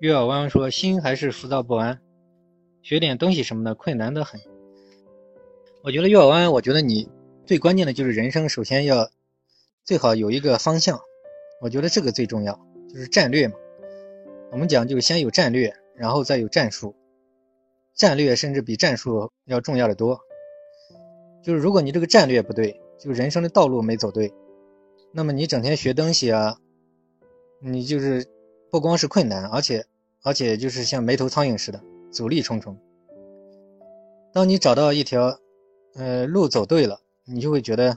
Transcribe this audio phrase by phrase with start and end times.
[0.00, 2.00] 月儿弯弯说：“心还是浮躁不安，
[2.82, 4.40] 学点东西什么的困难的很。”
[5.82, 7.08] 我觉得月儿弯，我觉得你
[7.44, 9.10] 最关键的就是人生，首先要
[9.84, 11.00] 最好有一个方向。
[11.60, 13.54] 我觉得这个最重要，就是战略嘛。
[14.52, 16.94] 我们讲就是先有战略，然后再有战术。
[17.96, 20.20] 战略甚至比战术要重要的多。
[21.42, 24.32] 就是如果你这个战略不对，就人生的道路没走对，
[25.12, 26.56] 那么你整天学东西啊，
[27.60, 28.24] 你就是
[28.70, 29.84] 不光是困难，而且
[30.22, 31.80] 而且就是像没头苍蝇似的，
[32.10, 32.76] 阻力重重。
[34.32, 35.38] 当你找到一条
[35.94, 37.96] 呃路走对了，你就会觉得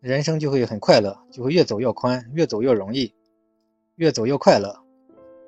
[0.00, 3.14] 人生就会很快乐，就会越走越宽，越走越容易，
[3.94, 4.76] 越走越快乐。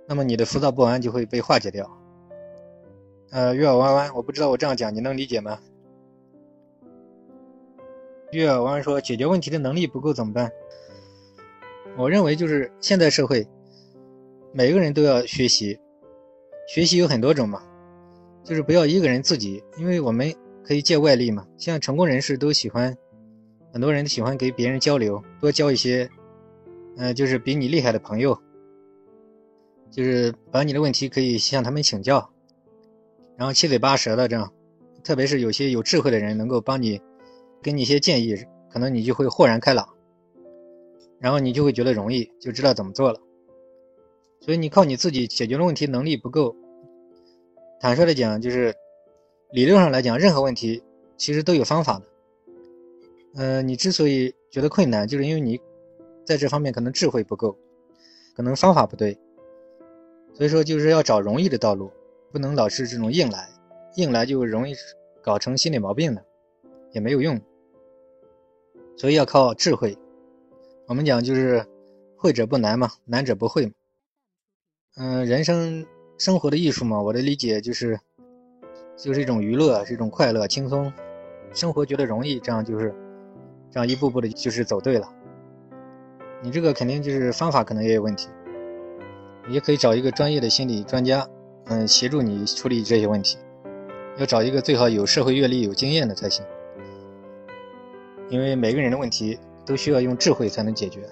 [0.06, 1.90] 那么你的浮躁不安就会被化解掉。
[3.30, 5.58] 呃，月儿弯弯，我不知道我这样讲你能理解吗？
[8.32, 10.50] 月儿弯弯说，解决问题的能力不够怎么办？
[11.96, 13.46] 我认为就是现代社会，
[14.52, 15.78] 每个人都要学习，
[16.66, 17.62] 学习有很多种嘛，
[18.42, 21.46] 就是不要一个人自己，因为我们可以借外力嘛。
[21.58, 22.96] 像成功人士都喜欢，
[23.72, 26.08] 很多人都喜欢给别人交流，多交一些，
[26.96, 28.36] 呃，就是比你厉害的朋友，
[29.90, 32.28] 就是把你的问题可以向他们请教。
[33.36, 34.50] 然后七嘴八舌的这样，
[35.04, 37.00] 特别是有些有智慧的人能够帮你，
[37.62, 38.34] 给你一些建议，
[38.70, 39.86] 可能你就会豁然开朗，
[41.20, 43.20] 然后你就会觉得容易，就知道怎么做了。
[44.40, 46.54] 所以你靠你自己解决的问题能力不够。
[47.80, 48.74] 坦率的讲，就是
[49.52, 50.82] 理论上来讲，任何问题
[51.16, 52.04] 其实都有方法的。
[53.34, 55.60] 呃，你之所以觉得困难，就是因为你
[56.24, 57.56] 在这方面可能智慧不够，
[58.34, 59.16] 可能方法不对。
[60.34, 61.90] 所以说，就是要找容易的道路。
[62.30, 63.48] 不能老是这种硬来，
[63.96, 64.74] 硬来就容易
[65.22, 66.22] 搞成心理毛病了，
[66.92, 67.40] 也没有用。
[68.96, 69.96] 所以要靠智慧。
[70.86, 71.64] 我们讲就是
[72.16, 73.72] 会者不难嘛，难者不会嘛。
[75.00, 75.86] 嗯，人生
[76.18, 77.98] 生活的艺术嘛，我的理解就是
[78.96, 80.92] 就是一种娱乐，是一种快乐、轻松，
[81.52, 82.92] 生活觉得容易，这样就是
[83.70, 85.08] 这样一步步的，就是走对了。
[86.42, 88.28] 你这个肯定就是方法可能也有问题，
[89.48, 91.24] 也可以找一个专业的心理专家。
[91.66, 93.38] 嗯，协助你处理这些问题，
[94.16, 96.44] 要找一个最好有社会阅历、有经验的才行。
[98.30, 101.02] 因为每个人的问题都需要用智慧才能解决。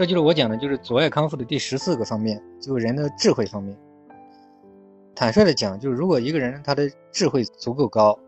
[0.00, 3.78] 这就是我讲的，就是阻碍康复的第十四个方面，就是人的智慧方面。
[5.14, 8.18] 坦率的讲，就是如果一个人他的智慧足够高，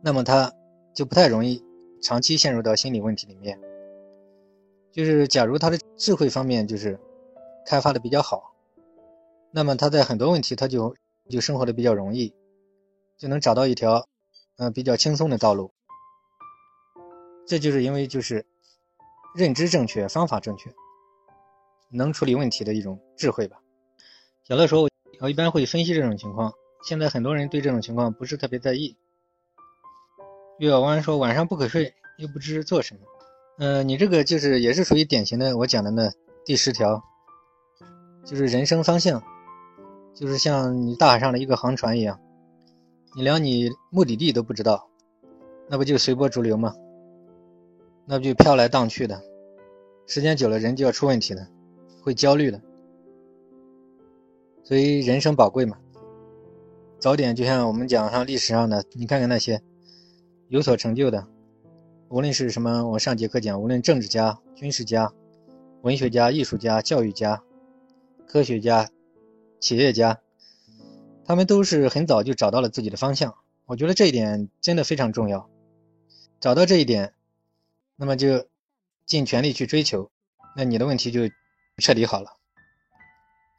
[0.00, 0.52] 那么他
[0.94, 1.60] 就不太容易
[2.00, 3.58] 长期陷入到心理问题里面。
[4.92, 6.96] 就是假如他的智慧方面就是
[7.66, 8.54] 开发的比较好。
[9.50, 10.94] 那么他在很多问题，他就
[11.28, 12.32] 就生活的比较容易，
[13.18, 14.06] 就能找到一条，
[14.58, 15.72] 嗯，比较轻松的道路。
[17.48, 18.46] 这就是因为就是
[19.34, 20.72] 认知正确，方法正确，
[21.90, 23.56] 能处理问题的一种智慧吧。
[24.44, 24.88] 小乐说，我
[25.20, 26.52] 我一般会分析这种情况。
[26.86, 28.96] 现在很多人对这种情况不是特别在意。
[30.58, 33.00] 月小湾说，晚上不可睡，又不知做什么。
[33.58, 36.12] 嗯，你这个就是也是属于典型的我讲的那
[36.44, 37.02] 第十条，
[38.24, 39.20] 就是人生方向。
[40.14, 42.20] 就是像你大海上的一个航船一样，
[43.16, 44.88] 你连你目的地都不知道，
[45.68, 46.72] 那不就随波逐流吗？
[48.06, 49.22] 那不就飘来荡去的，
[50.06, 51.48] 时间久了人就要出问题了，
[52.02, 52.60] 会焦虑的。
[54.62, 55.78] 所以人生宝贵嘛，
[56.98, 59.62] 早点就像我们讲上历史上的，你看看那些
[60.48, 61.26] 有所成就的，
[62.08, 65.12] 无论是什么，我上节课讲，无论政治家、军事家、
[65.82, 67.42] 文学家、艺术家、教育家、
[68.26, 68.88] 科学家。
[69.60, 70.20] 企业家，
[71.24, 73.34] 他们都是很早就找到了自己的方向。
[73.64, 75.48] 我觉得这一点真的非常重要。
[76.38, 77.14] 找到这一点，
[77.96, 78.48] 那么就
[79.06, 80.10] 尽全力去追求，
[80.56, 81.20] 那你的问题就
[81.78, 82.36] 彻底好了，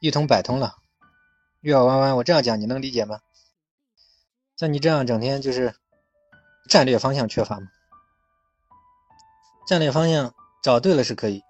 [0.00, 0.76] 一通百通了。
[1.60, 3.20] 月儿弯弯，我这样讲你能理解吗？
[4.56, 5.74] 像你这样整天就是
[6.68, 7.66] 战略方向缺乏吗？
[9.66, 11.42] 战略方向找对了是可以，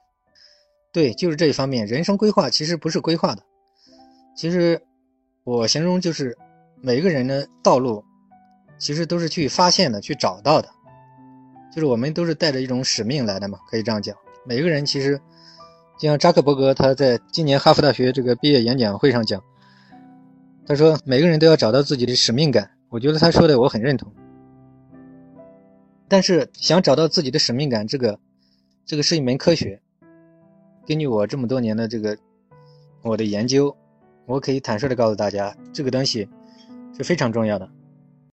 [0.92, 1.86] 对，就是这一方面。
[1.86, 3.42] 人生规划其实不是规划的。
[4.34, 4.86] 其实，
[5.44, 6.36] 我形容就是
[6.76, 8.04] 每个人的道路，
[8.78, 10.68] 其实都是去发现的、去找到的。
[11.76, 14.16] 就是我们都是带着一种使命来的嘛，可以这样讲。
[14.46, 15.20] 每个人其实，
[15.98, 19.44] 就像扎克伯格他在今年哈佛大学这个毕业演讲会上讲，
[20.66, 22.70] 他说每个人都要找到自己的使命感。
[22.88, 24.10] 我觉得他说的我很认同。
[26.08, 28.18] 但是想找到自己的使命感，这个，
[28.86, 29.82] 这个是一门科学。
[30.86, 32.16] 根据我这么多年的这个
[33.02, 33.76] 我的研究。
[34.24, 36.26] 我可以坦率的告诉大家，这个东西
[36.96, 37.68] 是非常重要的。